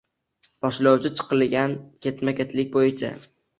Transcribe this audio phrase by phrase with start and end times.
[0.65, 3.15] Boshlovchi chiqilgan ketma-ketlik bo‘yicha